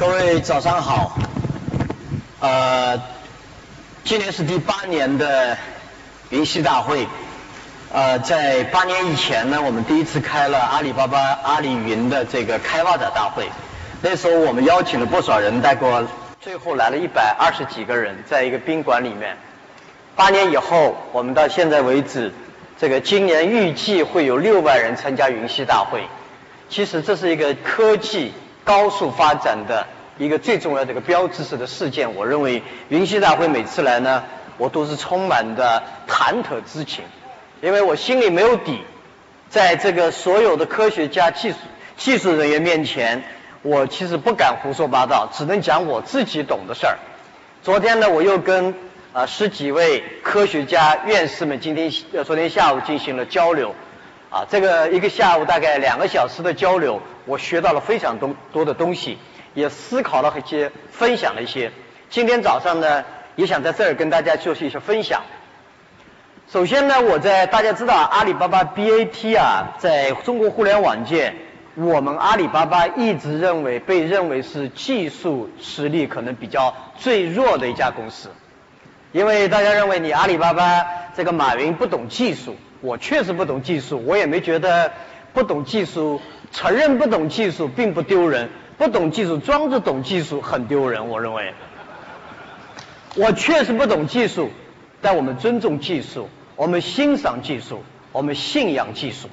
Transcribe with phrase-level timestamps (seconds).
[0.00, 1.18] 各位早上好，
[2.40, 2.98] 呃，
[4.02, 5.58] 今年是第八年的
[6.30, 7.06] 云栖大会，
[7.92, 13.50] 呃，在八年以前呢，我们第一次开了阿里巴巴阿里云的这个开发者大会，
[14.00, 16.02] 那时候我们邀请了不少人，带过，
[16.40, 19.36] 最后来了一百二十几个人，在一个宾馆里面。
[20.16, 22.32] 八年以后，我们到现在为止，
[22.78, 26.04] 这个今年预计会有六万人参加云栖大会。
[26.70, 28.32] 其实这是一个科技
[28.70, 29.84] 高速发展的
[30.16, 32.14] 一个最重要的一个标志式的事件。
[32.14, 34.22] 我认为云栖大会每次来呢，
[34.58, 37.02] 我都是充满的忐忑之情，
[37.62, 38.84] 因为我心里没有底，
[39.48, 41.56] 在这个所有的科学家、技术
[41.96, 43.24] 技术人员面前，
[43.62, 46.96] 我其实不敢胡说八道，只能讲我自己懂的事儿。
[47.64, 48.72] 昨天呢，我又跟。
[49.12, 53.74] 啊，十几位科学家、院士们今天呃、昨天下午进行了交流，
[54.30, 59.18] 啊，这个一个下午大概两个小时的交流，我学到了非常多多的东西，
[59.54, 61.72] 也思考了一些，分享了一些。
[62.10, 65.22] 今天早上呢，也想在这儿跟大家做一些分享。
[66.48, 71.34] 首先呢，我在大家知道阿里巴巴 BAT 啊，在中国互联网界，
[71.74, 78.30] 我们阿里巴巴一直认为被认为是技术实力可能比较最弱的一家公司。
[79.10, 80.86] 因为大家认为你阿里巴巴
[81.16, 84.92] 这个马云不懂技术，我确实不懂技术，我也没觉得
[85.32, 86.20] 不懂技术，
[86.52, 91.52] 承认不懂技术并不丢人，不懂技术装着懂技术很丢人，我认为。
[93.16, 94.50] 我确实不懂技术，
[95.02, 99.28] 但我们尊重技术，我们欣赏技术，我们信仰技术。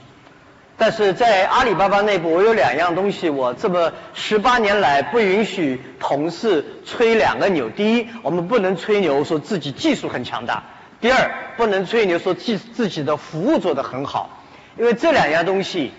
[0.80, 7.70] 但是在阿里巴巴内部，我有两样东西，我这么十八年来不允许同事吹两个牛。
[7.70, 10.62] 第一，我们不能吹牛说自己技术很强大；
[11.00, 14.30] 第二，不能吹牛说自自己的服务做得很好，
[14.78, 15.92] 因为这两样东西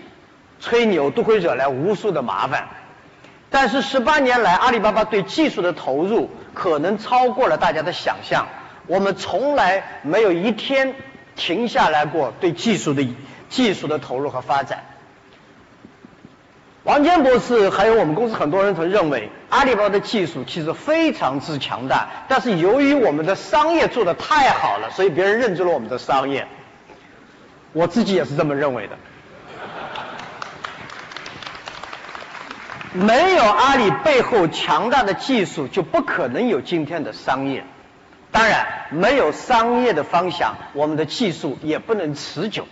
[0.59, 2.67] 吹牛都会惹来无数的麻烦。
[3.49, 8.47] 但是十八年来，阿里巴巴对技术的投入可能超过了大家的想象。
[8.87, 10.93] 我们从来没有一天
[11.35, 13.07] 停下来过对技术的。
[13.49, 14.83] 技术的投入和发展，
[16.83, 26.47] 王坚博士还有我们公司很多人曾认为，阿里巴巴的技术其实非常之强大，但是由于我们的商业做的太好了，所以别人认知了我们的商业。
[27.73, 28.97] 我自己也是这么认为的。
[32.93, 37.63] 没有阿里背后强大的技术，就不可能有今天的商业。
[38.31, 42.65] 当然，没有商业的方向，我们的技术也不能持久。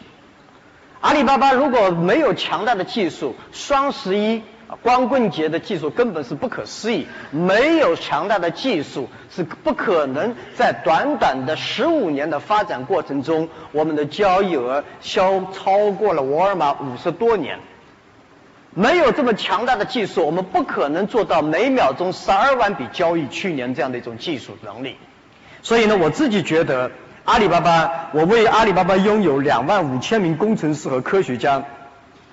[1.00, 4.42] 阿里巴巴如果没有强大的技术，双十一、
[4.82, 7.06] 光棍节的技术根本是不可思议。
[7.30, 17.60] 没有强大的技术，是不可能在短短的十五年的发展过程中，我们的交易额销超过了沃尔玛五十多年。
[18.74, 24.96] 没有这么强大的技术，我们不可能做到每秒钟十二万笔交易，去年这样的一种技术能力。
[25.62, 26.90] 所以呢，我自己觉得。
[27.28, 31.62] 阿里巴巴，我为阿里巴巴拥有两万五千名工程师和科学家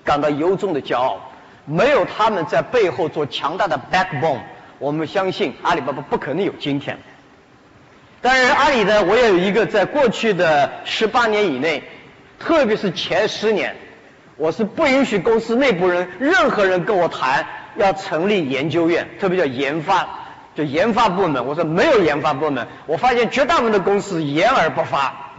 [0.04, 1.18] 感到由衷的骄傲。
[1.64, 4.38] 没有他们在背后做强大的 backbone，
[4.78, 6.96] 我们相信阿里巴巴不可能有今天。
[8.22, 11.82] 当然，阿里呢，我也有一个在过去的十八年以内，
[12.38, 13.74] 特别是前十年，
[14.36, 17.44] 我是不允许公司内部人任何人跟我谈
[17.74, 20.08] 要成立研究院，特别叫研发。
[20.54, 25.33] 就研发部门，我说没有研发部门，我发现绝大部分的公司研而不发。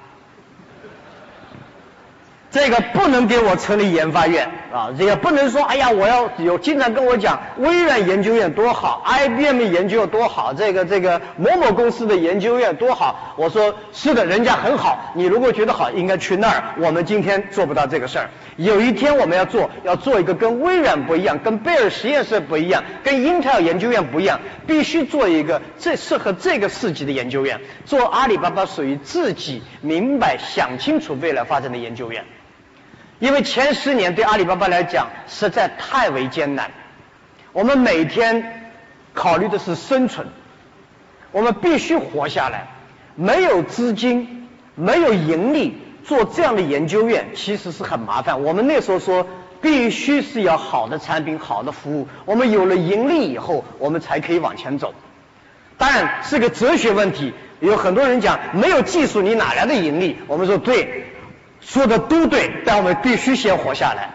[2.55, 13.33] 这个不能给我成立研发院啊，也不能说哎呀，我要有经常跟我讲微软研究院多好，IBM 研究多好，这个这个某某公司的研究院多好。
[13.35, 16.63] 我说是的，人家很好，你如果觉得好，应该去那儿。
[16.79, 27.59] 我们今天做不到这个事儿，有一天我们要做，要做一个跟微软不一样，跟贝尔实验室不一样，跟英特尔研究院不一样，必须做一个最适合这个世纪的研究院。
[27.83, 32.23] 做阿里巴巴属于自己明白、想清楚未来发展的研究院。
[33.19, 36.71] 因为前十年对阿里巴巴来讲实在太为艰难，
[37.53, 38.71] 我们每天
[39.13, 40.27] 考虑的是生存，
[41.31, 42.67] 我们必须活下来，
[43.15, 48.43] 没有资金，没有盈利，做这样的研究院其实是很麻烦。
[48.43, 49.25] 我们那时候说，
[49.61, 54.93] 必须是要好的产品、好的服务，我们有了盈利以后，我们才可以往前走。
[55.77, 60.17] 当然是个哲学问题，有很多人讲没有技术你哪来的盈利？
[60.27, 61.04] 我们说对。
[61.65, 64.11] 说的都对，但我们必须先活下来。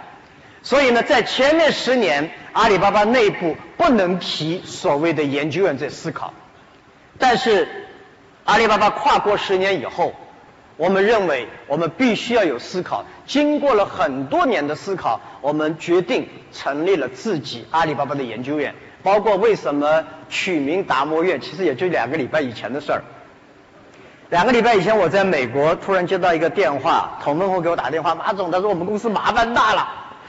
[0.62, 6.32] 所以呢，在前面十年，阿里巴巴内部不能提所谓的研究院在思考。
[7.18, 7.66] 但是，
[8.44, 10.14] 阿里巴巴跨过十年以后，
[10.76, 13.04] 我们认为我们必须要有思考。
[13.26, 18.74] 经过了很多年的思考，我们决定成立了自己阿里巴巴的研究院。
[19.02, 23.02] 包括为什么取名达摩院，其实也就两个礼拜以前的事儿。
[24.30, 29.88] 两个礼拜以前，我在美国突然接到一个电话，童梦红给我打电话，马总，他说我们公司麻烦大了。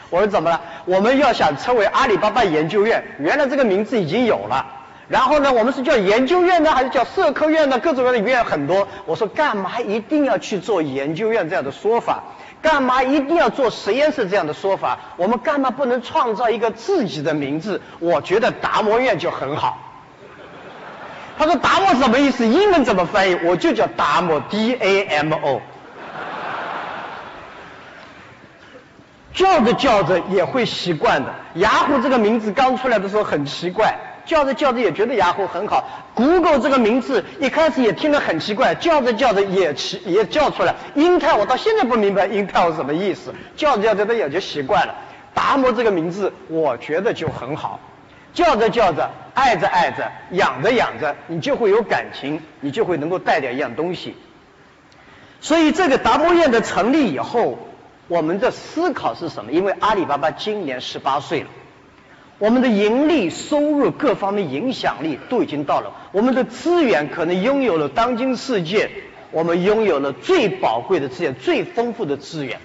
[0.10, 0.60] 我说怎么了？
[0.86, 4.66] 我们要想称为阿里巴巴研究院，原来这个名字已经有了。
[5.08, 7.78] 然后呢，我们是叫研究院呢，还是叫社科院呢？
[7.78, 8.88] 各种各样的院很多。
[9.06, 12.24] 我说干嘛一定要去做研究院这样的说法？
[12.60, 14.98] 干嘛一定要做实验室这样的说法？
[15.16, 17.80] 我们干嘛不能创造一个自己的名字？
[18.00, 19.78] 我觉得达摩院就很好。
[21.42, 22.46] 他说达摩什么意思？
[22.46, 23.36] 英文怎么翻译？
[23.44, 25.60] 我就叫达摩 D A M O。
[29.34, 31.34] 叫着叫着也会习惯的。
[31.56, 35.84] 雅虎这个名字刚出来的时候很奇怪，叫着叫着也觉得雅虎很好。
[36.14, 40.76] Google 这个名字一开始也听得很奇怪，叫着叫着也奇也叫出来。
[40.96, 44.94] Intel 我到现在不明白 Intel 什么意思，叫着叫着它也就习惯了。
[45.34, 47.80] 达摩这个名字我觉得就很好。
[48.32, 54.16] 叫着叫着，爱着爱着，养着养着，你就会有感情，你就会能够带点一样东西。
[55.40, 57.58] 所以这个达摩院的成立以后，
[58.08, 59.52] 我们的思考是什么？
[59.52, 61.48] 因为阿里巴巴今年十八岁了，
[62.38, 68.90] 我们的盈利、收入各方面影响力都已经到了，我们的资源可能拥有了当今世界，
[69.32, 72.60] 我们拥有了最宝贵的资源、最丰富的资源，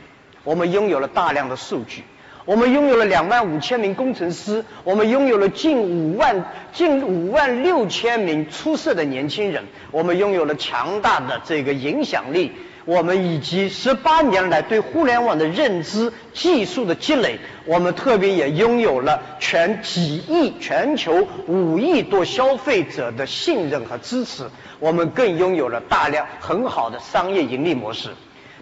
[0.44, 2.02] 我们拥有了大量的数据。
[2.46, 12.52] 我们拥有了两万五千名工程师，我们拥有了近五万近五万六千名出色的年轻人，我们拥有了强大的这个影响力，
[12.84, 24.44] 我们以及十八年来对互联网的认知、技术的积累，我们特别也拥有了全几亿、全球五亿多消费者的信任和支持，
[24.78, 28.10] 我们更拥有了大量很好的商业盈利模式。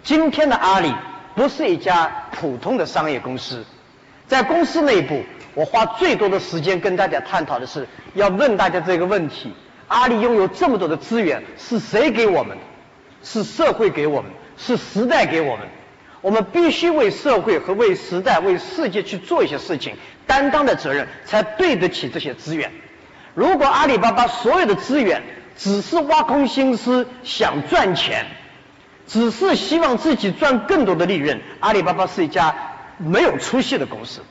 [0.01, 0.91] 今天的阿里
[1.35, 3.63] 不是一家普通的商业公司。
[4.27, 5.23] 在公司内部，
[5.53, 9.53] 我花最多的时间跟大家探讨的是，要问大家这个问题：
[9.87, 12.63] 阿里拥有这么多的资源，是谁给我们的？
[13.23, 15.67] 是社会给我们，是时代给我们。
[16.21, 19.95] 我们必须为社会和为时代、为世界去做一些事情，
[20.25, 22.71] 担当的责任，才对得起这些资源。
[23.35, 25.21] 如果阿里巴巴所有的资源
[25.55, 28.25] 只是挖空心思想赚钱，
[29.07, 32.55] 只是希望自己赚更多的利润，阿里巴巴是一家。
[32.97, 34.21] 没有出息的公司，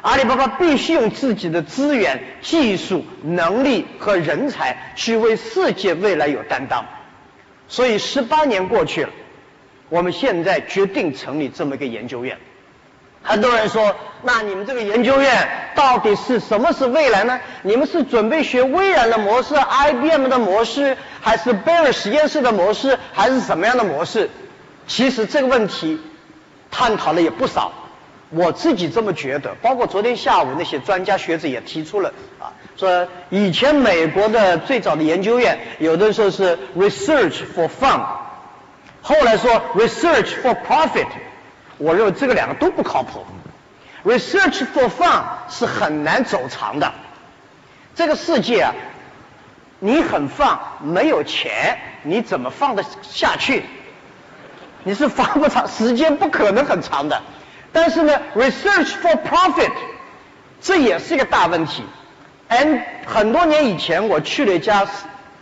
[0.00, 6.84] 阿里巴巴必须用自己的资源、技术、能力和人才去为世界未来有担当。
[7.68, 9.10] 所以十八年过去了，
[9.88, 12.38] 我们现在决定成立这么一个研究院。
[13.22, 17.40] 很多人说，那你们这个研究院到底是什么是未来呢？
[17.62, 24.28] 你们是准备学微软的模式、IBM 的模式，还是贝尔实验室的模式，还是什么样的模式？
[24.86, 25.98] 其实这个问题
[26.70, 27.72] 探讨了也不少。
[28.30, 38.04] 我自己这么觉得，包括昨天下午那些专家学者也提出了啊，说以前美国的最早的研究院，有的说是 research for fun，
[39.02, 41.06] 后来说 research for profit，
[41.78, 43.24] 我认为这个两个都不靠谱。
[44.04, 46.92] research for fun 是很难走长的，
[47.94, 48.74] 这个世界啊，
[49.78, 53.62] 你很放，没有钱，你怎么放得下去？
[54.82, 57.22] 你是放不长，时间不可能很长的。
[57.74, 59.72] 但是呢，research for profit，
[60.60, 61.82] 这也是一个大问题。
[62.48, 64.86] and 很多年以前，我去了一家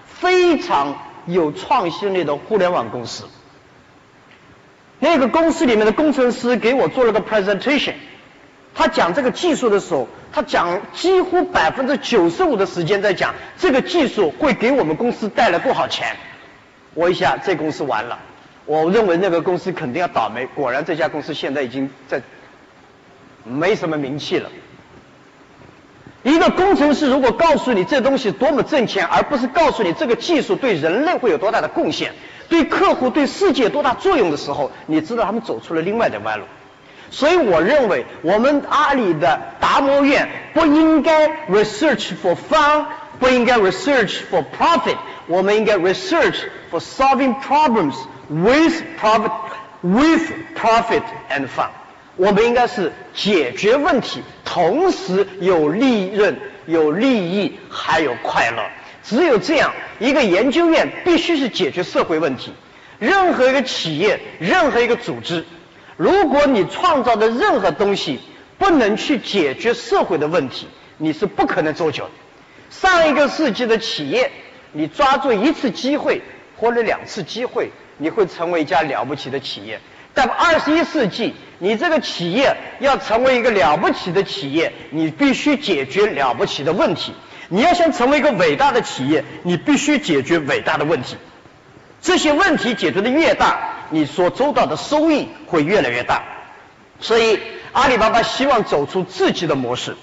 [0.06, 3.24] 非常有创新力的互联网公司。
[4.98, 7.94] 那个公司里面的工程师给我做了个 presentation，
[8.74, 16.16] 他讲这个技术的时候，他讲几乎百分之九十五的时间在讲这个技术会给我们公司带来多少钱。
[16.94, 18.18] 我一下，这公司完了。
[18.72, 22.22] 我认为那个公司肯定要倒霉，果然这家公司现在已经在
[23.44, 24.48] 没什么名气了。
[26.22, 32.14] 一个工程师如果告诉你这东西多么挣钱，而不是告诉你这个技术对人类会有多大的贡献，
[32.48, 36.46] 对客户、对世界多大作用的时候，你知道他们走出了另外的弯路。
[37.10, 42.86] 所以我认为，我们阿里的达摩院不应该 research for fun，
[43.20, 47.96] 不应该 research for profit，我们应该 research for solving problems。
[48.32, 49.30] With profit,
[49.82, 51.68] with profit and fun，
[52.16, 58.62] 我们应该是解决问题，同时有利润、有利益，还有快乐。
[59.04, 62.54] 只有这样，一个研究院必须是解决社会问题。
[62.98, 65.44] 任何一个企业、任何一个组织，
[65.98, 68.18] 如果你创造的任何东西
[68.56, 72.10] 不能去解决社会的问题，你是不可能做久的。
[72.70, 74.32] 上一个世纪的企业，
[74.72, 76.22] 你抓住一次机会
[76.56, 77.70] 或者两次机会。
[78.02, 79.80] 你会成为一家了不起的企业。
[80.12, 87.14] 但二十一世纪，你这个企业要成为一个了不起的企业，你必须解决了不起的问题。
[87.48, 91.16] 你要想成为一个伟大的企业，你必须解决伟大的问题。
[92.00, 96.24] 这些问题解决的越大，你所收到的收益会越来越大。
[96.98, 97.38] 所以，
[97.72, 99.96] 阿里巴巴希望走出自己的模式。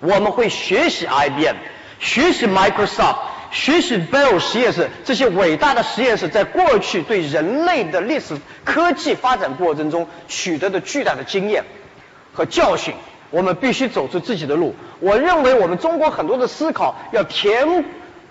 [0.00, 1.56] 我们会学习 IBM，
[2.00, 3.18] 学习 Microsoft，
[3.52, 11.62] 学习 Bell 实验室这些伟大的实验室在过去对人类的历史科技发展过程中取得的巨大的经验
[12.32, 12.94] 和教训。
[13.30, 14.74] 我们必须走出自己的路。
[15.00, 17.84] 我认为我们中国很多的思考要填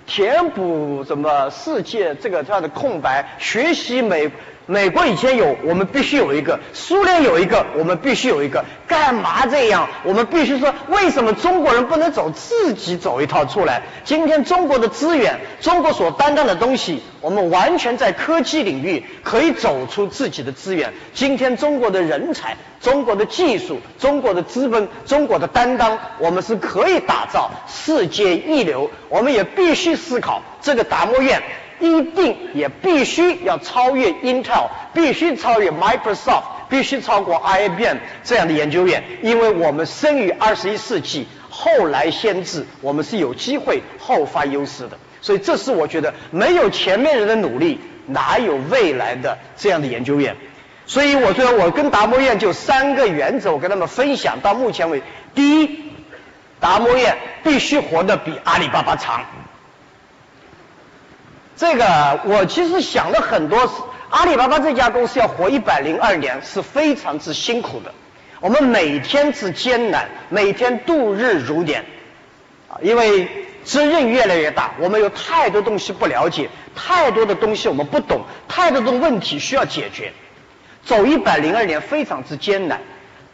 [0.05, 4.29] 填补什么世界这个这样的空白，学习美。
[4.67, 8.63] 美国以前有，我们必须有一个；苏联有一个，我们必须有一个。
[8.87, 9.87] 干嘛这样？
[10.03, 13.81] 我们必须说，为什么中国人不能走自己走一套出来？
[14.03, 20.93] 今天中国的资源，中国所担当的东西，我们完全在科技领域可以走出自己的资源。
[21.13, 28.89] 今天中国的人才、中国的技术、中国的资本、中国的担当，我们是可以打造世界一流。
[29.09, 31.41] 我们也必须思考这个达摩院。
[31.81, 44.97] 一定也必须要超越 Intel，必须超越 Microsoft，必须超过 IBM 这样的研究院，因为我们生于二十一世纪，后来先至，我们是有机会后发优势的。
[45.21, 50.35] 所以，这是我觉得没有前面人的努力，哪有未来的这样的研究院？
[50.87, 54.39] 所以，我觉得我跟达摩院就三个原则，我跟他们分享。
[54.41, 55.79] 到目前为止，第一，
[56.59, 59.25] 达摩院必须活得比阿里巴巴长。
[61.61, 63.71] 这个我其实想了很多，
[64.09, 67.93] 阿里巴巴这家公司要活一百零二年是非常之辛苦的，
[68.39, 71.85] 我们每天之艰难，每天度日如年，
[72.67, 73.27] 啊，因为
[73.63, 80.13] 责任越来越大，我们有太多东西不了解，太多的东西我们不懂，太多的问题需要解决，
[80.83, 82.81] 走一百零二年非常之艰难，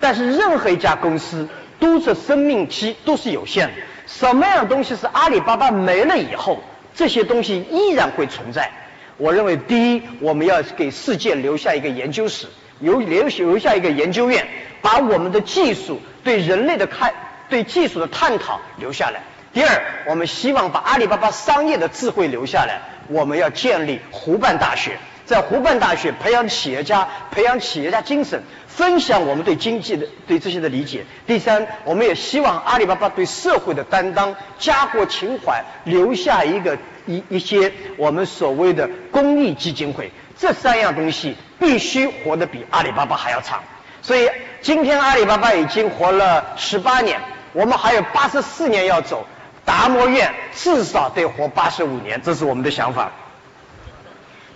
[0.01, 1.47] 但是任何一家公司
[1.79, 6.59] 都是生命期都是有限的，什么样的东西是阿里巴巴没了以后？
[6.97, 8.71] 这些东西依然会存在。
[9.17, 12.47] 我认为，第一，我们要给世界留下一个研究室，
[12.79, 14.47] 留留留下一个研究院，
[14.81, 17.13] 把我们的技术对人类的看，
[17.49, 19.21] 对技术的探讨留下来。
[19.53, 22.81] 第二，我们希望把阿里巴巴商业的智慧留下来。
[23.09, 24.97] 我们要建立湖畔大学，
[25.27, 28.41] 在湖畔大学培养企业家，培养企业家精神。
[28.65, 31.03] 分享我们对经济的对这些的理解。
[31.25, 40.11] 第三，我们也希望阿里巴巴对社会的担当、家国情怀留下一个一一些我们所谓的公益基金会。
[40.37, 43.63] 这三样东西必须活得比阿里巴巴还要长。
[44.03, 44.29] 所以
[44.61, 47.19] 今天阿里巴巴已经活了十八年，
[47.51, 49.25] 我们还有八十四年要走。
[49.65, 53.11] 达摩院至少得活八十五年，这是我们的想法。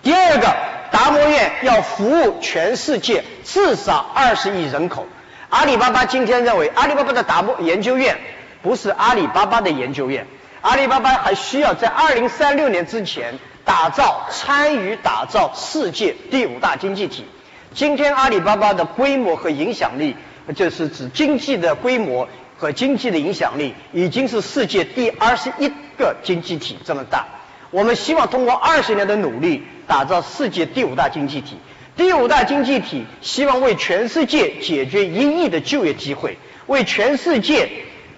[0.04, 0.48] 第二个。
[0.92, 5.08] 达摩院要服务全世界至少二十亿人口。
[5.48, 8.20] 阿里巴巴今天认为，阿里巴巴的达摩研究院
[8.62, 10.28] 不是阿里巴巴的研究院。
[10.60, 17.26] 阿里巴巴还需要在二零三六年之前打造、参与打造世界第五大经济体。
[17.74, 20.18] 今天阿里巴巴的规模和影响力，
[20.54, 22.28] 就是指经济的规模
[22.58, 27.26] 和经济的影响力，已经是世界第二十一个经济体这么大。
[27.72, 31.58] 我们希望通过二十年的努力，打造世界第五大经济体。
[31.96, 36.38] 第五大经济体希望为全世界解决一亿的就业机会，
[36.68, 37.70] 为全世界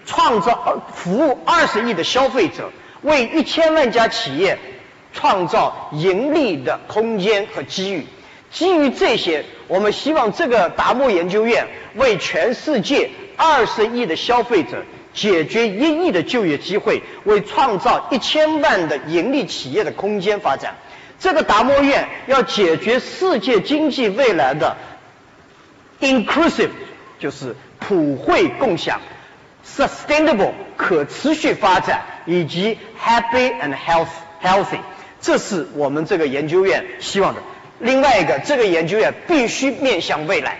[0.05, 4.57] 创造服务二十亿的消费者，为一千万家企业
[5.11, 8.05] 创造盈利的空间和机遇。
[8.51, 14.83] 基于这些，我们希望这个达摩研究院为全世界二十亿的消费者。
[15.13, 20.75] 解决一亿的就业机会，为创造一千万的盈利企业的空间发展。
[21.19, 24.75] 这个达摩院要解决世界经济未来的
[26.01, 26.71] inclusive，
[27.19, 28.99] 就是普惠共享
[29.65, 34.07] ，sustainable 可持续发展，以及 happy and health
[34.41, 34.79] healthy。
[35.21, 37.41] 这是我们这个研究院希望的。
[37.79, 40.57] 另外一个，这个研究院必须面向未来。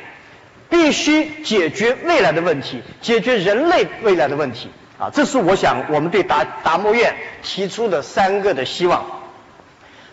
[0.73, 5.11] 必须解决未来的问题，解决人类未来的问题啊！
[5.13, 9.05] 这是我想我们对达达摩院提出的三个的希望。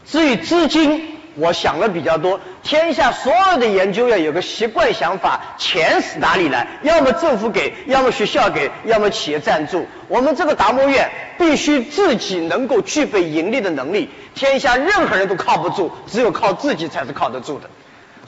[0.04, 2.38] 至于资金，我想的比较多。
[2.62, 6.66] 天下所有的研究院有个习惯想法：钱是哪里来？
[6.82, 9.86] 要么政府给，要么学校给，要么企业赞助。
[10.08, 14.10] 我们这个达摩院必须自己能够具备盈利的能力。
[14.34, 17.70] 天下任何人都靠不住，只有靠自己才是靠得住的。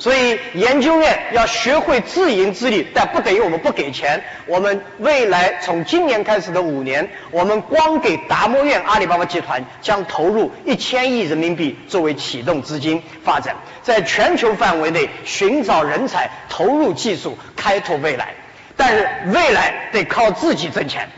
[0.02, 4.24] 所以研究院要学会自营自立，但不等于我们不给钱。
[4.46, 13.54] 我们未来从今年开始的五年，我们光给达摩院阿里巴巴集团将投入一千亿人民币作为启动资金发展，
[13.84, 18.34] 在全球范围内寻找人才，投入技术，开拓未来。
[18.76, 21.10] 但是未来得靠自己挣钱。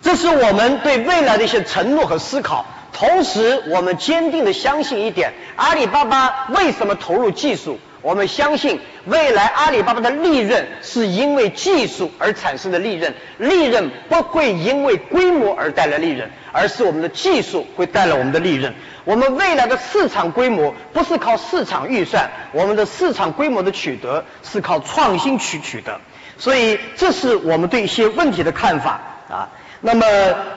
[0.00, 2.64] 这是我们对未来的一些承诺和思考。
[2.92, 7.78] 同时，我们坚定的相信一点：阿里巴巴为什么投入技术？
[8.02, 18.74] 我们相信未来阿里巴巴的利润是因为技术而产生的利润，利润不会因为规模而带来利润，而是我们的技术会带来我们的利润。
[19.04, 26.00] 我们未来的市场规模不是靠市场预算，我们的市场规模的取得是靠创新去取得。
[26.38, 29.48] 所以，这是我们对一些问题的看法啊。
[29.82, 30.06] 那么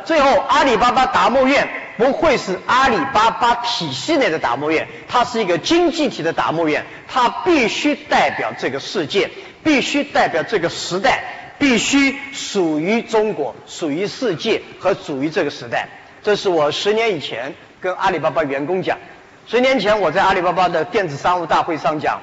[0.05, 9.29] 最后，阿里巴巴达摩院不会是阿里巴巴体系内的达摩院，它是一个经济体的达摩院，它必须代表这个世界，
[9.63, 11.23] 必须代表这个时代，
[11.59, 15.87] 必须属于中国，属于世界和属于这个时代。
[16.23, 18.97] 这是我十年以前跟阿里巴巴员工讲，
[19.45, 22.21] 十年前我在阿里巴巴的电子商务大会上讲，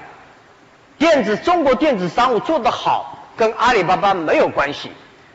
[0.98, 4.90] 电子中国电子商务做得好，跟阿里巴巴没有关系。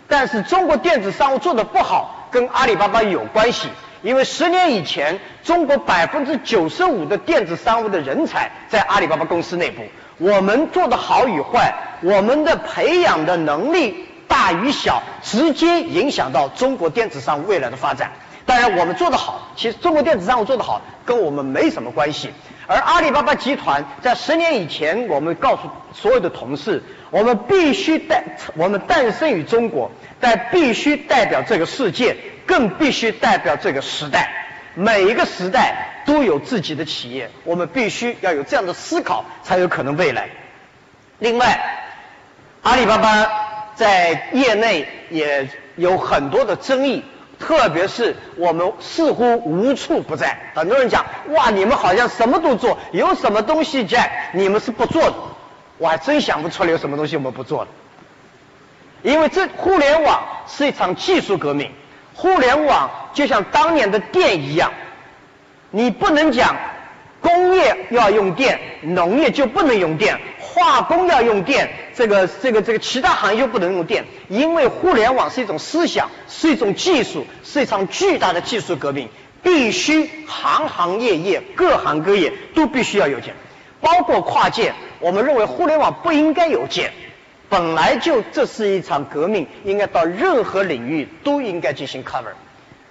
[0.08, 3.70] 但是中国电子商务做的不好，跟阿里巴巴有关系。
[4.06, 9.82] 因为十年以前，中国百分之九十五的电子商务的人才在阿里巴巴公司内部。
[10.20, 18.12] 我们做的好与坏，我们的培养的能力大与小，直接影响到中国电子商务未来的发展。
[18.46, 22.30] 当然，我们做得好，其实中国电子商务做得好，跟我们没什么关系。
[22.68, 26.84] 而阿里巴巴集团在十年以前，我们告诉所有的同事。
[27.10, 28.24] 我们必须代，
[28.56, 34.32] 我们诞生于中国，但必须代表这个世界，更必须代表这个时代。
[34.76, 40.30] 每一个时代都有自己的企业，我们必须要有这样的思考，才有可能未来。
[41.20, 41.58] 另外，
[42.62, 43.26] 阿里巴巴
[43.76, 45.48] 在业内也
[45.78, 47.06] 有很多的争议，
[47.40, 50.38] 特别是我们似乎无处不在。
[50.54, 55.16] 很多人讲，哇，你们好像什么都做，有什么东西在，你们是不做的。
[55.78, 57.72] 我还真想不出来有什么东西我们不做的，
[59.04, 61.72] 因为这互联网是一场技术革命，
[62.16, 64.72] 互联网就像当年的电一样，
[65.70, 66.56] 你不能讲
[67.22, 79.10] 工业要用电，农业就不能用电，化工要用电，这个这个这个其他行业就不能用电，因为互联网是一种思想，是一种技术，是一场巨大的技术革命，
[79.44, 83.36] 必须行行业业各行各业都必须要有电。
[83.82, 86.92] 包括跨界，我们认为互联网不应该有界，
[87.50, 92.34] 本来就这是一场革命，应该到任何领域都应该进行 cover。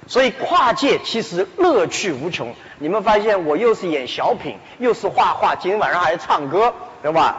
[0.07, 2.55] 所以跨界其实乐趣无穷。
[2.79, 7.37] 你们发现我又是演小品，又是画画，今天晚上还要唱歌，对吧？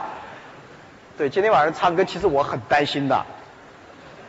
[1.17, 3.25] 对，今天晚上唱歌，其实我很担心的。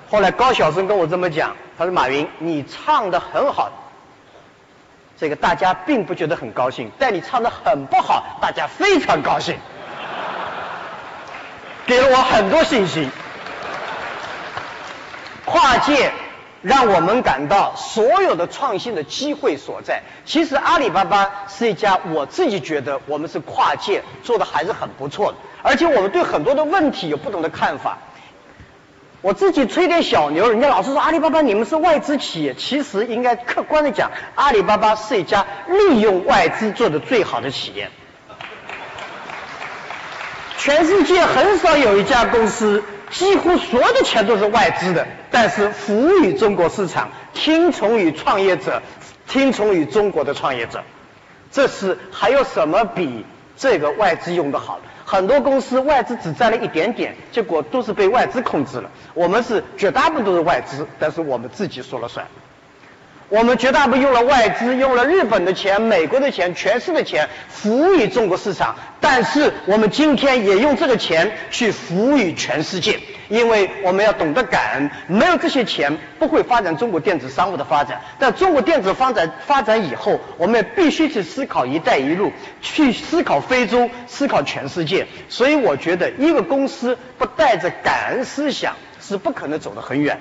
[0.08, 3.72] 后来高晓松跟我这么讲，他说：“马云，你唱的很好。”
[5.18, 9.56] 这个大家并不觉得很高兴，但你唱的很不好，大家非常高兴，
[11.86, 13.08] 给了我很多信心。
[15.44, 16.12] 跨界
[16.60, 20.02] 让我们感到所有的创新的机会所在。
[20.24, 27.98] 其实阿里巴巴是一家，我自己觉得我们是跨界做的还是很不错的，而且我们对很多的问题有不同的看法。
[29.22, 37.88] 我自己吹点小牛，人家老是说阿里巴巴你们是外资企业，其实应该客观的讲，阿里巴巴是一家利用外资做的最好的企业。
[40.58, 48.82] 全世界很少有一家公司，几乎所有的钱都是外资的，但是服务于中国市场，听从于创业者，
[49.28, 50.82] 听从于中国的创业者，
[51.52, 53.24] 这是还有什么比
[53.56, 54.80] 这个外资用的好？
[55.04, 58.90] 很多公司外资只占了一点点，结果都是被外资控制了。
[59.14, 62.26] 我们是绝大部分都是外资，但是我们自己说了算。
[63.28, 74.90] 我们绝大部分用了外资，用了日本的钱、美国的钱、全世界的钱服务于中国市场，但是我们今天也用这个钱去服务于全世界，因为我们要懂得感恩。
[75.08, 78.00] 没有这些钱，不会发展中国电子商务的发展。
[78.20, 82.30] 但中国电子发展发展以后，我们也必须去思考“一带一路”，
[82.62, 85.04] 去思考非洲，思考全世界。
[85.28, 90.20] 所以，我觉得一个公司不带着感恩思想是不可能走得很远。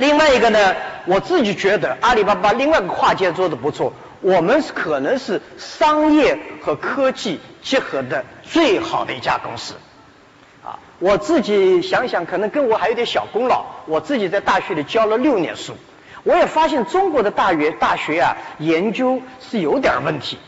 [0.00, 9.74] 另外一个呢，我自己觉得阿里巴巴另外一个跨界做的不错，我们可能是商业和科技结合的最好的一家公司。
[10.64, 13.66] 啊，我自己想想，可能跟我还有点小功劳。
[13.84, 15.74] 我自己在大学里教了六年书，
[16.24, 20.38] 我也发现中国的大学大学啊，研究是有点问题。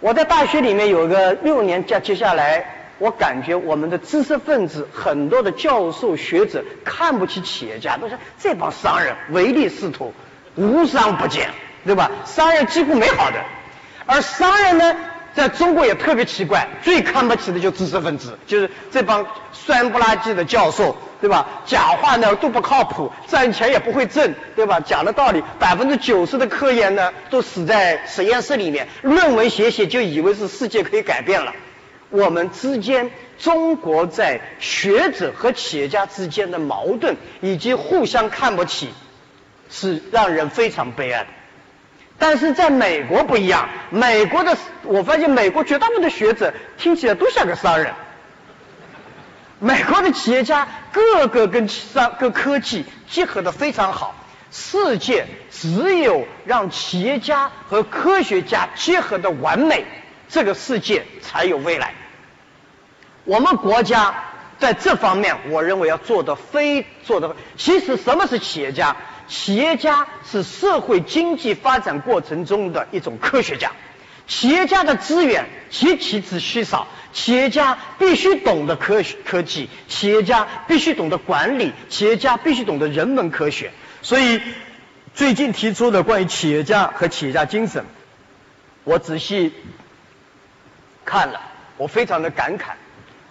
[0.00, 10.12] 我在大学里面有个六年假，接下来我感觉我们的知识分子很多的教授学者看不起企业家，都说这帮商人唯利是图，
[10.56, 11.48] 无商不奸，
[11.84, 12.10] 对吧？
[12.26, 13.42] 商人几乎没好的，
[14.06, 14.96] 而商人呢？
[15.34, 21.46] 在中国也特别奇怪，最看不起的就知识分子，就是这帮酸不拉几的教授，对吧？
[21.64, 24.80] 讲话呢都不靠谱，赚钱也不会挣，对吧？
[24.80, 31.52] 讲的道理，百分之九十的科研呢都死在实验室里面，论文写写就以为是世界可以改变了。
[32.10, 38.88] 我们之间，中国在学者和企业家之间的矛盾以及互相看不起，
[39.70, 41.26] 是让人非常悲哀的。
[42.18, 47.92] 但是在美国不一样，美国的我发现美国绝大部分的学者听起来都像个商人。
[49.60, 54.14] 美国的企业家个个跟商跟科技结合的非常好，
[54.50, 59.84] 世界只有让企业家和科学家结合的完美，
[60.28, 61.94] 这个世界才有未来。
[63.24, 64.24] 我们国家
[64.58, 67.36] 在这方面，我认为要做的非做的。
[67.56, 68.96] 其实什么是企业家？
[69.28, 73.72] 企业家是社会经济发展过程中的一种科学家，
[74.26, 83.70] 企业家的资源极其之稀少，企业家必须懂得科学科技，企业家必须懂得管理，企业家必须懂得人文科学。
[84.00, 84.40] 所以
[85.12, 87.84] 最近提出的关于企业家和企业家精神，
[88.84, 89.52] 我仔细
[91.08, 91.40] 看了，
[91.78, 92.72] 我非常的感慨。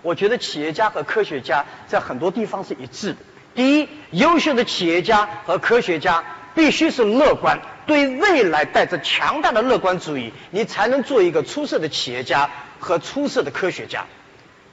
[0.02, 3.18] 我觉得企业家和科学家在很多地方是一致的。
[3.54, 6.24] 第一，优秀的企业家和科学家
[6.56, 14.06] 必须是乐观，对未来带着强大的乐观主义，你才能做一个出色的企业家和出色的科学家。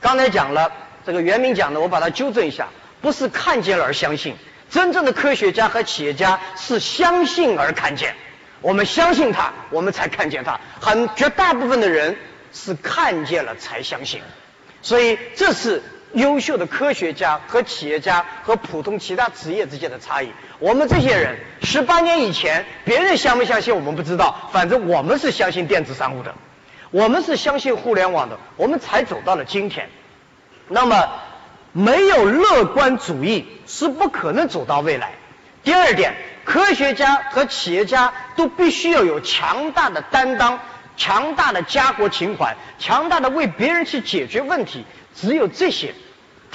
[0.01, 0.73] 刚才讲了，
[1.05, 2.69] 这个袁明讲的，我把它纠正一下，
[3.03, 4.35] 不是看见了而相信，
[4.71, 8.15] 真正的科学家和企业家是相信而看见。
[8.63, 10.59] 我们相信他，我们才看见他。
[10.81, 12.17] 很绝大部分的人
[12.55, 14.23] 是看见了才相信，
[14.81, 15.83] 所以这是。
[16.15, 26.33] 优秀的科学家和企业家和普通其他职业之间的差异，我们这些人十八年以前，别人相不相信我们不知道，反正我们是相信电子商务的，
[26.93, 29.89] 我们是相信互联网的，我们才走到了今天。
[30.69, 31.09] 那么，
[31.73, 35.15] 没有乐观主义是不可能走到未来。
[35.65, 36.15] 第二点，
[36.45, 40.61] 科学家和企业家都必须要有强大的担当、
[40.97, 45.95] 强大的家国情怀、强大的为别人去解决问题，只有这些。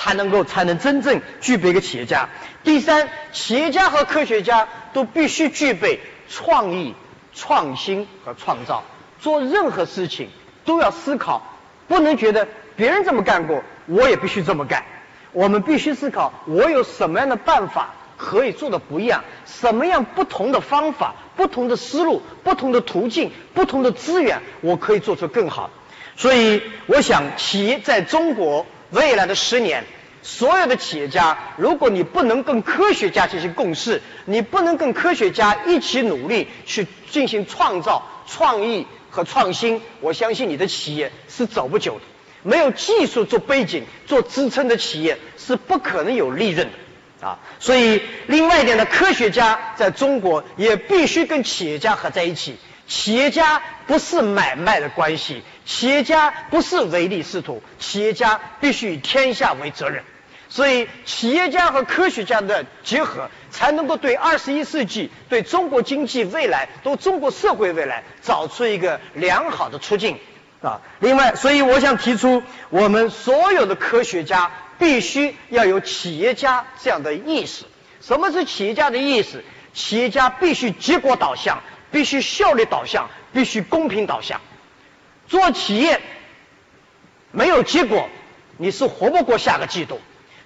[0.02, 2.30] 才能够才能真正具备一个企业家。
[2.63, 5.99] 第三，企业家和科学家都必须具备
[6.30, 6.95] 创意、
[7.34, 8.86] 创新和创造。
[9.19, 10.30] 做任何事情
[10.63, 11.41] 都要思考，
[11.89, 12.47] 不能觉得
[12.78, 14.86] 别人这么干过，我也必须这么干。
[15.34, 19.25] 我们必须思考，我有什么样的办法可以做的不一样？
[19.45, 25.69] 什么样不同的方法、不同的思路、不同的途径、不同的资源，我可以做出更好。
[26.17, 28.65] 所以，我想，企业在中国。
[28.89, 29.86] 未来的十年，
[30.21, 42.02] 所有的企业家，如果你不能跟科学家进行共事，你不能跟科学家一起努力去进行创造、创意和创新，我相信你的企业是走不久的。
[42.43, 46.73] 没有技术做背景、做支撑的企业是不可能有利润的
[47.21, 47.39] 啊！
[47.60, 52.58] 所以，另外一点呢，科学家在中国也必须跟企业家合在一起。
[52.88, 60.03] 企业家不是买卖的关系，企业家不是唯利是图，企业家必须以天下为责任。
[60.49, 70.17] 所以，企业家和科学家的结合，才能够对二十一世纪、对中国经济未来、对中国社会未来找出一个良好的出境
[70.63, 70.82] 啊。
[70.99, 77.65] 另外，所以我想提出，我们所有的科学家必须要有企业家这样的意识。
[78.01, 79.43] 什么是企业家的意识？
[79.73, 81.61] 企业家必须结果导向。
[81.91, 84.41] 必须效率导向，必须公平导向。
[85.27, 85.99] 做企业
[87.31, 88.07] 没有结果，
[88.57, 89.95] 你是活不过下个季度；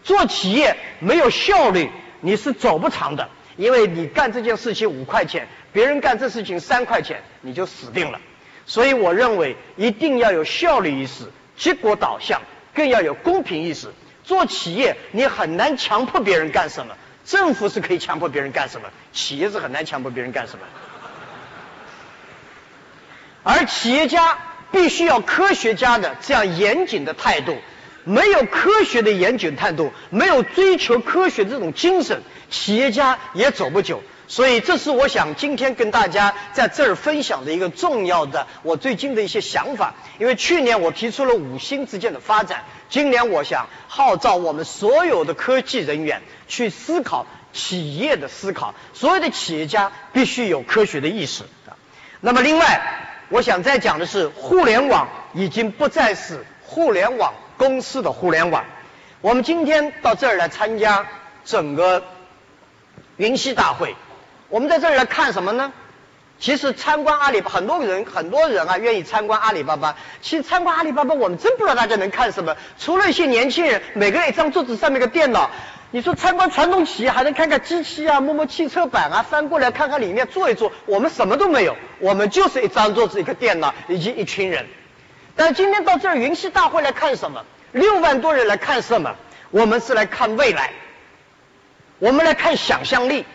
[0.05, 1.91] 做企业没有效率，
[2.21, 3.27] 你是走不长的。
[3.57, 8.21] 因为你干这件事情五块钱，别人干这事情三块钱，你就死定了。
[8.65, 12.41] 所以我认为一定要有效率意识、结果导向，
[12.73, 13.93] 更要有公平意识。
[14.23, 20.59] 做企业你很难强迫别人干什么，政府是可以强迫别人干什么，企业是很难强迫别人干什么。
[23.43, 24.37] 而企业家
[24.71, 27.57] 必须要科学家的这样严谨的态度，
[28.05, 34.01] 没有科学的严谨态度，没有追求科学这种精神，企业家也走不久。
[34.33, 39.93] 所以，这是我想今天跟大家在这儿分享的一个重要的我最近的一些想法。
[40.17, 51.43] 因为去年我提出了五星之间的发展，今年我想号召我们所有的科技人员去思考企业的思考，所有的企业家必须有科学的意识。
[52.19, 52.81] 那么，另外。
[53.29, 58.65] 我想再讲的是，互联网已经不再是互联网公司的互联网。
[59.21, 61.07] 我们今天到这儿来参加
[61.43, 62.03] 整个
[63.17, 63.95] 云栖大会，
[64.53, 65.73] 我们在这儿来看什么呢？
[66.39, 69.95] 其实参观阿里，很多人很多人啊愿意参观阿里巴巴。
[70.21, 72.55] 其实参观阿里巴巴，我们真不知道大家能看什么。
[72.77, 75.49] 除了一些年轻人，每个人一张桌子上面个电脑。
[75.89, 80.71] 你说参观传统企业还能看看机器啊，摸摸汽车板啊，翻过来看看里面坐一坐。
[80.85, 84.67] 我们什么都没有，我们就是一张桌子、一个电脑以及一群人。
[85.35, 87.43] 但今天到这儿云栖大会来看什么？
[87.71, 89.15] 六万多人来看什么？
[89.49, 90.73] 我们是来看未来，
[91.97, 93.25] 我们来看想象力。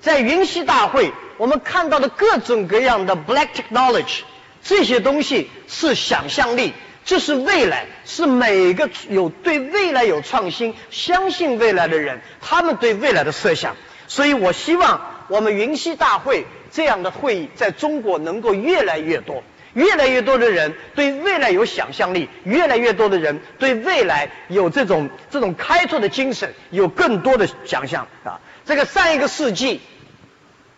[0.00, 4.20] 在云栖大会，我们看到的各种各样的 Black Technology，
[4.62, 6.72] 这些东西是想象力。
[7.04, 13.76] 这是未来，是每个有对未来有创新、相信未来的人，他们对未来的设想。
[14.08, 19.44] 所以我希望我们云栖大会这样的会议在中国能够越来越多，
[19.76, 28.40] 越来越多的人对未来有想象力，越来越多的人对未来有这种这种开拓的精神，有更多的想象啊。
[28.64, 29.80] 这个上一个世纪，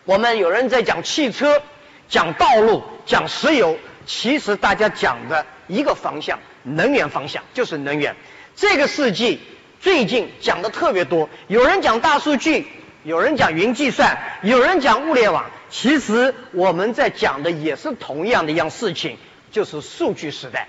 [0.03, 1.63] 我们有人在讲汽车、
[2.09, 5.45] 讲道路、讲石油，其实大家讲的。
[5.71, 8.15] 一个方向，能源方向就是能源。
[8.55, 9.39] 这个世纪
[9.79, 12.65] 最近讲的特别多，有人讲大数据，
[13.03, 15.45] 有人讲云计算，有人讲物联网。
[15.69, 19.17] 其实我们在讲的也是同样的一样事情，
[19.51, 20.67] 就是数据时代。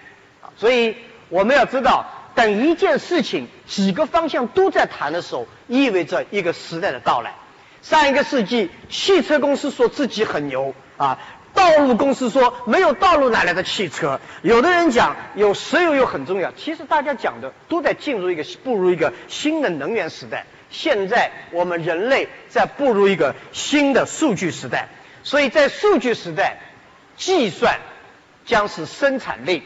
[0.56, 0.94] 所以
[1.28, 7.34] 我们要知道，等一件事情几个方向都在谈的时候，意味着一个时代的到来。
[7.82, 11.18] 上一个世纪，汽车公司说自己很牛啊。
[11.52, 14.20] 道路公司说没有道路哪来的汽车？
[14.42, 16.52] 有的人讲有石油又很重要。
[16.52, 20.46] 其实大家讲的都在进入一个步入一个新的能源时代。
[20.70, 24.88] 现在我们人类在步入一个新的数据时代。
[25.22, 26.58] 所以在数据时代，
[27.16, 27.78] 计算
[28.46, 29.62] 将是生产力，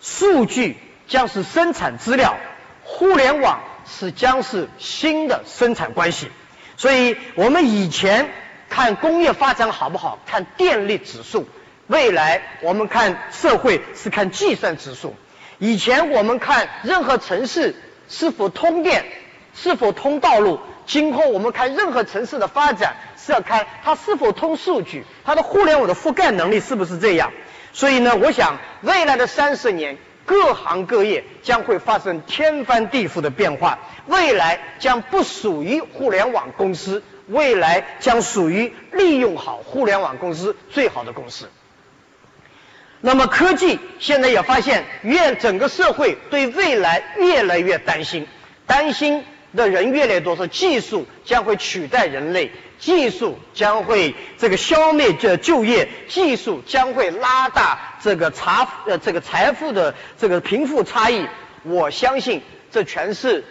[0.00, 0.76] 数据
[1.08, 2.36] 将是生产资料，
[2.82, 6.30] 互联网是将是新的生产关系。
[6.76, 8.28] 所以我们以前。
[8.68, 10.18] 看工业发展好不好？
[10.26, 11.48] 看电力指数。
[11.86, 15.14] 未来我们看社会是看计算指数。
[15.58, 17.76] 以前我们看任何城市
[18.08, 19.04] 是否通电，
[19.56, 20.60] 是否通道路。
[20.86, 27.32] 今后我们看任何城市的发展是要看它是否通数据，它的互联网的覆盖能力是不是这样。
[27.72, 33.80] 所以呢，我想未来的三十年，各行各业将会发生天翻地覆的变化。
[34.06, 37.02] 未来将不属于互联网公司。
[37.28, 41.50] 未来将属于利用好互联网公司最好的公司。
[43.00, 48.28] 那么科技现在也发现，越整个社会对未来越来越担心，
[48.68, 61.26] 担心的人越来越多，说技术将会取代人类，技术将会这个消灭这就业，技术将会拉大这个财呃这个财富的这个贫富差异。
[61.62, 63.44] 我相信这全是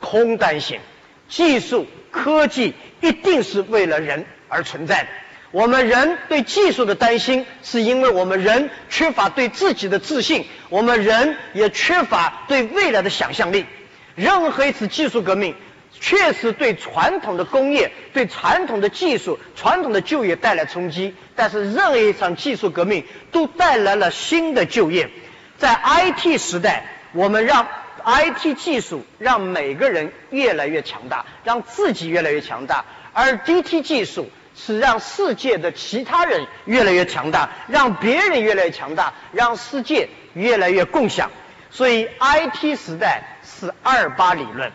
[0.00, 0.80] 空担心，
[1.28, 1.86] 技术。
[2.14, 5.08] 科技一定是为了人而存在的。
[5.50, 13.66] 我们人对技术的担心，是因为我们人缺乏对自己的自信，我们人也缺乏对未来的想象力。
[14.14, 15.54] 任何一次技术革命，
[16.00, 21.14] 确实对传统的工业、对传统的技术、传统的就业带来冲击。
[21.36, 25.10] 但是，任何一场技术革命都带来了新的就业。
[25.58, 27.66] 在 IT 时代，我们让。
[28.06, 41.30] IT 技术让每个人越来越强大，让自己越来越强大；而 DT 技术是让世界的其他人越来越强大，让别人越来越强大，让世界越来越共享。
[41.70, 44.72] 所以，IT 时代是二八理论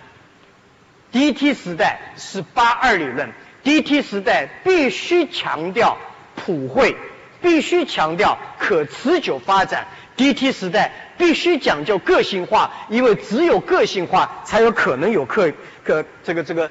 [1.11, 3.31] ，DT 时代是八二理论。
[3.63, 5.97] DT 时代必须强调
[6.35, 6.95] 普惠，
[7.41, 9.85] 必须强调可持久发展。
[10.17, 15.51] DT 时代必须讲究个性化，因为只有个性化，才有可能有可
[15.83, 16.69] 可这个这个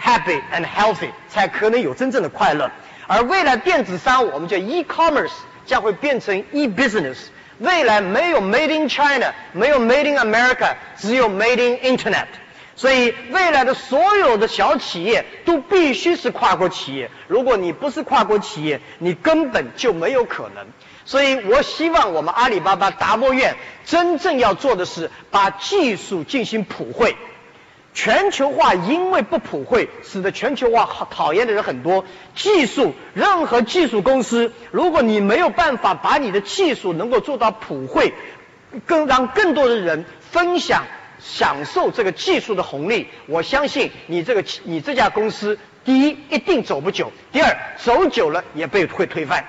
[0.00, 2.70] happy and healthy，才可能有真正的快乐。
[3.06, 5.32] 而未来电子商务，我们叫 e-commerce，
[5.66, 7.16] 将会变成 e-business。
[7.62, 12.26] 未来没有 made in China，没有 made in America，只有 made in Internet。
[12.74, 17.10] 所以未来的所有的小企业都必须是跨国企业。
[17.28, 20.66] 如果你不是跨国企业，你根本就没有可能。
[21.04, 27.16] 所以我希望我们阿里巴巴达摩院真正要做的是把技术进行普惠。
[27.94, 32.04] 全球化因为不普惠，使得全球化讨厌的人很多。
[32.34, 38.14] 技术，任何技术公司，如果你没有办法把你的技术能够做到普惠，
[38.86, 40.84] 更让更多的人分享、
[41.20, 49.44] 享受这个技术的红利，我相信你这个你这家公司，第一一定走不久，第二走久了也被会推翻。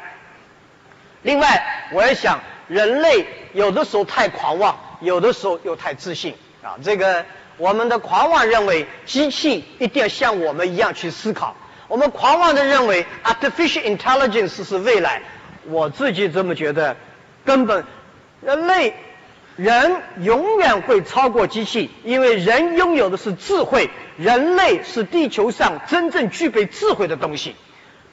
[1.22, 6.76] 另外，我也想，人类有的时候太狂妄，有的时候又太自信啊。
[6.84, 7.26] 这个
[7.58, 11.56] 我们的狂妄认为机器一定要像我们一样去思考，
[11.88, 15.22] 我们狂妄的认为 artificial intelligence 是未来。
[15.66, 16.98] 我自己这么觉得，
[17.46, 17.86] 根本
[18.42, 18.94] 人类
[19.56, 27.56] 人永远会超过机器，因为人拥有的是智慧，人类是地球上真正具备智慧的东西。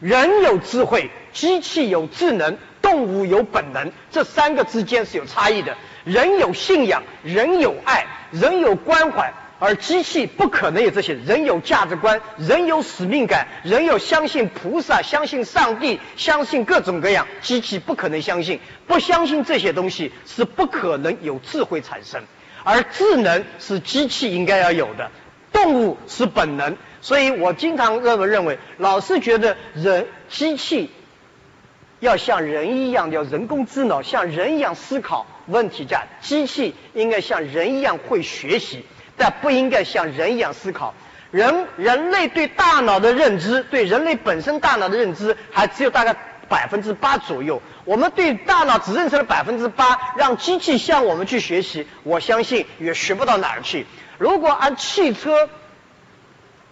[0.00, 5.76] 人有智慧，机器有智能，动物有本能，这三个之间是有差异的。
[6.04, 11.14] 人有信仰，人有爱，人有关怀，而机器不可能有这些。
[11.14, 18.60] 人有价值观，人有使命感，人有相信菩萨、相信上帝、相信各种各样，机器不可能相信。
[18.86, 22.22] 不相信这些东西是不可能有智慧产生，
[22.64, 25.10] 而智能是机器应该要有的，
[25.52, 26.76] 动物是本能。
[27.02, 30.90] 所以我经常认为认为，老是觉得人机器
[32.00, 35.84] 要像人一样，要人工智能，像人一样思考问题。
[35.84, 38.84] 在机器应该像人一样会学习，
[39.16, 40.94] 但不应该像人一样思考。
[41.30, 46.16] 人人类对大脑的认知，对人类本身大脑的认知，还只有大概
[46.48, 47.60] 百分之八左右。
[47.84, 53.86] 我们对大脑只认识了百分之八，让机器向我们去学习，我相信也学不到哪儿去。
[54.18, 55.48] 如果按汽车。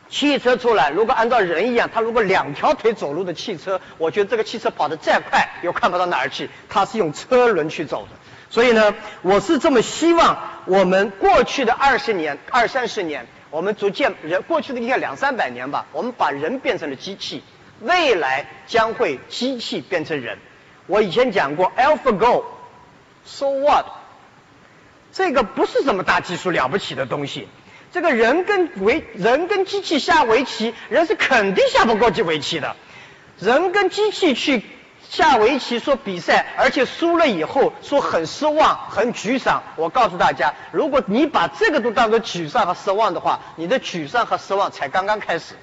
[0.09, 6.49] 汽车出来，如果按照人一样，它如果两条腿走路的汽车，我觉得这个汽车跑得再快，又看不到哪儿去。
[6.69, 8.17] 它是用车轮去走的。
[8.51, 17.43] 所以呢，我是这么希望我们过去的二十年、二三十年，我们逐渐人过去的应该两三百年吧，我们把人变成了机器，
[17.81, 20.39] 未来将会机器变成人。
[20.87, 23.85] 我以前讲过，AlphaGo，So what？
[25.13, 27.49] 这个不是什么大技术了不起的东西。
[27.93, 32.77] 这个人跟围人跟机器下围棋，人是肯定下不过这围棋的。
[33.39, 34.63] 人跟机器去
[35.09, 39.63] 下围棋说比赛，而且输了以后说很失望、很沮丧。
[39.77, 45.55] 我告诉大家，如果你把这个都当做沮丧和失望的话，你的沮丧和失望才刚刚开始。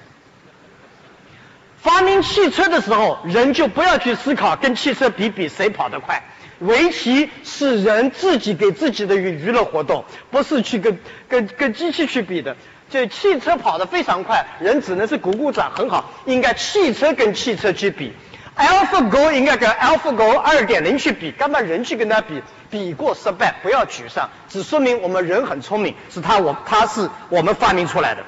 [1.76, 6.24] 发明汽车的时候，人就不要去思考跟汽车比比谁跑得快。
[6.60, 12.56] 围棋是人自己给自己的娱娱乐活动，不是去跟跟跟机器去比的。
[12.88, 16.12] 就汽车跑得非常快，人只能是鼓鼓掌，很好。
[16.24, 18.12] 应该汽车跟汽车去比
[18.56, 22.40] ，AlphaGo 应该跟 AlphaGo 二点零去比，干嘛人去跟他比？
[22.70, 28.22] 比过失败，不要沮丧，只说明我们人很聪明，是他我他是我们发明出来的。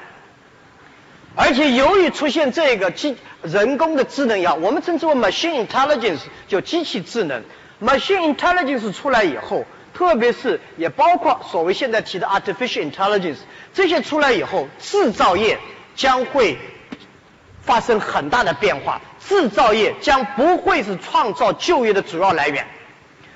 [1.35, 7.43] 而且由于出现这个机人工的智能呀，我们称之为 machine intelligence，就机器智能。
[7.81, 13.37] Machine intelligence 出来以后，特别是也包括所谓现在提的 artificial intelligence，
[13.73, 15.57] 这些出来以后，制造业
[15.95, 16.57] 将会
[17.61, 19.01] 发生很大的变化。
[19.25, 22.65] 制造业将不会是创造就业的主要来源。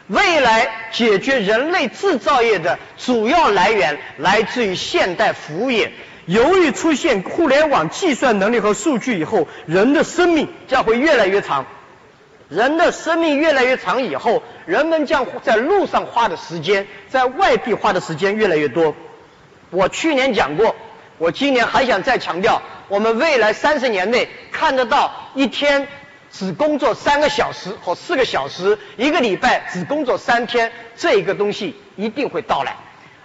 [0.08, 5.94] 未来解决人类制造业的主要来源来自于现代服务业。
[6.26, 11.66] 由于出现互联网计算能力和数据以后，人的生命将会越来越长。
[12.54, 18.96] 人的生命越来越长以后，人们将在路上花的时间，在外地花的时间越来越多。
[19.72, 20.76] 我去年讲过，
[21.18, 25.88] 我今年还想再强调，我们未来三十年内看得到一天
[26.32, 32.76] 只工作三个小时或四个小时，一个礼拜只工作三天，这一个东西一定会到来。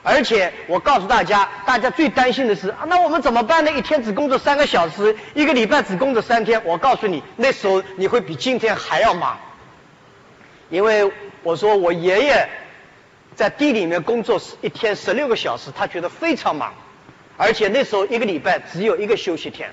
[0.08, 3.70] 而且我告诉大家，大家最担心的是，那我们怎么办呢？
[3.70, 6.64] 一天只工作三个小时，一个礼拜只工作三天。
[6.64, 9.38] 我告诉你，那时候你会比今天还要忙。
[10.70, 12.48] 因为我说我爷爷
[13.34, 16.72] 在地里面工作一天十六个小时，他觉得非常忙，
[17.36, 19.70] 而且那时候一个礼拜只有一个休息天。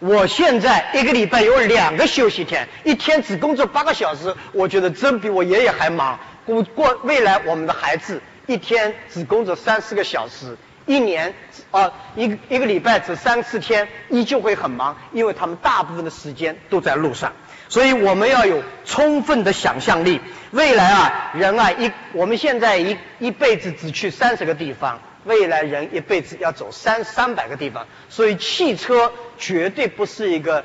[0.00, 6.18] 我现在一个礼拜有两个休息天，一天只工作八个小时，我觉得真比我爷爷还忙。
[6.44, 8.20] 过过未来我们的孩子。
[8.46, 10.56] 一天只工作三四个小时，
[10.86, 11.34] 一年
[11.70, 17.32] 啊一个一个礼拜只三四天，依旧会很忙，因为他们大部分的时间都在路上。
[17.68, 20.20] 所以我们要有充分的想象力。
[20.52, 27.88] 未来啊，人啊一我们现在一一辈子只去三十个地方，未来人一辈子要走三三百个地方。
[28.08, 30.64] 所以汽车绝对不是一个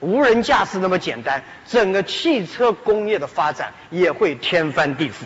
[0.00, 5.24] 无人驾驶那么简单，整个汽车工业的发展也会天翻地覆。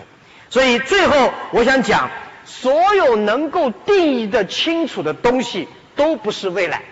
[0.51, 2.11] 所以最后我想讲，
[2.45, 6.83] 所有能够定义的清楚的东西都不是未来。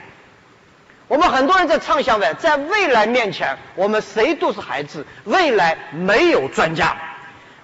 [1.08, 5.06] 我们很多人在畅想未来，在未来面前，我们谁都是孩子。
[5.24, 6.96] 未来没有专家，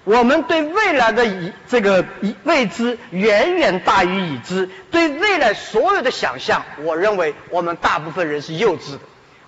[0.05, 2.05] 我们对未来的已这个
[2.45, 4.71] 未知远远大于已知。
[4.91, 9.01] 对未来所有的想象，我认为我们大部分人是幼稚的。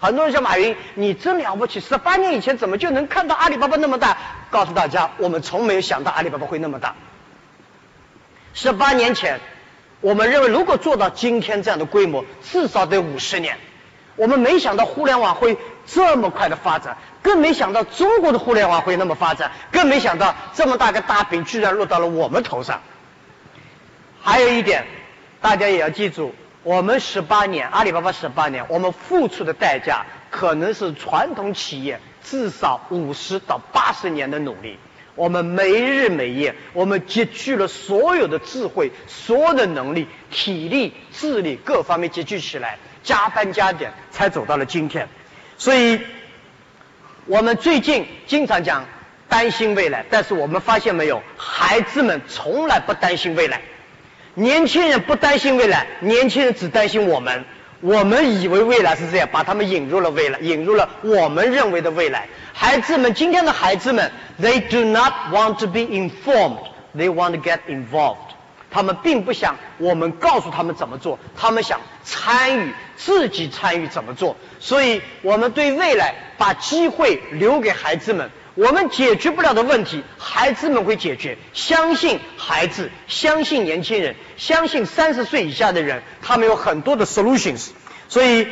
[0.05, 4.18] 很多人说马云，你真了不起，十八年以前怎么就能看到阿里巴巴那么大？
[4.50, 6.94] 告诉大家，我们从没有想到阿里巴巴会那么大。
[8.52, 9.40] 十八年前，
[10.02, 13.57] 我们认为如果做到今天这样的规模，至少得五十年。
[14.16, 22.82] 我们没想到互联网会这么快的发展，更没想到中国的互联网会那么发展，更没想到这么大个大饼居然落到了我们头上。
[24.22, 24.84] 还有一点，
[25.40, 26.34] 大家也要记住，
[26.64, 34.78] 我们十八年，阿里巴巴十八年，我们付出的代价可能是传统企业至少五十到八十年的努力。
[35.14, 45.06] 我们没日没夜，我们集聚了所有的智慧、所有的能力、体力、智力各方面集聚起来，加班加点才走到了今天。
[45.58, 46.00] 所以，
[47.26, 48.86] 我们最近经常讲
[49.28, 53.60] 担心未来，但是我们发现没有，孩子们从来不担心未来，
[54.35, 57.45] 年轻人不担心未来，年轻人只担心我们。
[57.80, 62.26] 我们以为未来是这样，把他们引入了未来，引入了我们认为的未来。
[62.53, 64.11] 孩子们，今天的孩子们
[64.41, 66.61] ，they do not want to be informed,
[66.97, 68.16] they want to get involved。
[68.70, 74.35] 他们并不想我们告诉他们怎么做，他们想参与，自己参与怎么做。
[74.59, 78.30] 所以，我们对未来把机会留给孩子们。
[78.55, 81.36] 我们解决不了的问题，孩子们会解决。
[81.52, 87.70] 相信孩子，相信年轻人，相信三十岁以下的人，他们有很多的 solutions。
[88.09, 88.46] 所以，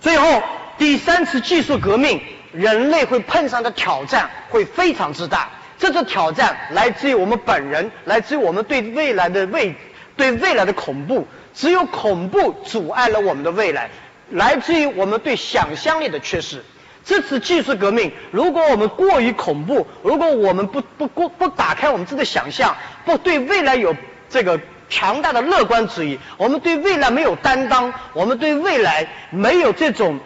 [0.00, 0.42] 最后
[0.78, 5.50] 第三次技术革命，人类会碰上的挑战会非常之大。
[5.78, 9.74] 这次挑战来自于我们本人，来自于我们对未来的未
[10.16, 11.26] 对未来的恐怖。
[11.52, 13.90] 只有恐怖阻碍了我们的未来，
[14.30, 16.64] 来自于我们对想象力的缺失。
[17.04, 23.96] 这次技术革命，如果我们过于恐怖，如果我们不不不不打开我们自己的想象，不对未来有
[24.28, 30.20] 这个强大的乐观主义，我们对未来没有担当，我们对未来没有这种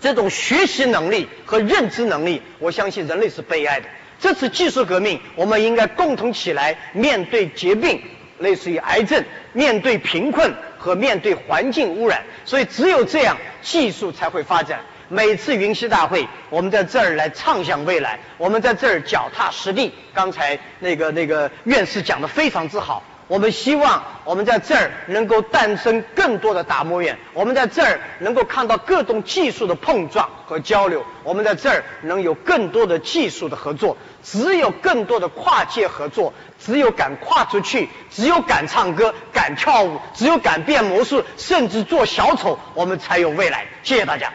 [0.00, 3.86] 这种学习能力和认知能力，我相信人类是悲哀的。
[4.18, 8.02] 这次技术革命，我们应该共同起来面对疾病，
[8.38, 9.22] 类似于癌症，
[9.52, 12.22] 面对贫困和面对环境污染。
[12.44, 14.80] 所以，只有这样，技术才会发展。
[15.12, 19.92] 每次云栖大会，我们在这儿来畅想未来，我们在这儿脚踏实地。
[20.14, 33.96] 刚才那个那个院士讲的非常之好，我们希望我们在这儿能够诞生更多的达摩院，我们在这儿能够看到各种技术的碰撞和交流，我们在这儿能有更多的技术的合作。
[34.22, 43.66] 只有更多的跨界合作，只有敢跨出去，只有敢唱歌、敢跳舞，只有敢变魔术，甚至做小丑，我们才有未来。
[43.82, 44.32] 谢谢大家。